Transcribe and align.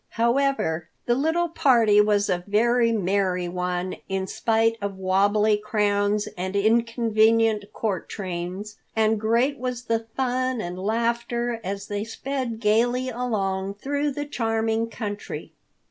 However, 0.13 0.89
the 1.05 1.13
little 1.13 1.47
party 1.49 2.01
was 2.01 2.27
a 2.27 2.43
very 2.47 2.91
merry 2.91 3.47
one 3.47 3.97
in 4.09 4.25
spite 4.25 4.75
of 4.81 4.97
wabbly 4.97 5.57
crowns 5.57 6.27
and 6.35 6.55
inconvenient 6.55 7.71
court 7.71 8.09
trains. 8.09 8.77
And 8.95 9.21
great 9.21 9.59
was 9.59 9.83
the 9.83 10.07
fun 10.17 10.59
and 10.59 10.79
laughter 10.79 11.59
as 11.63 11.85
they 11.85 12.03
sped 12.03 12.59
gaily 12.59 13.09
along 13.09 13.75
through 13.75 14.13
the 14.13 14.25
charming 14.25 14.89
country. 14.89 15.51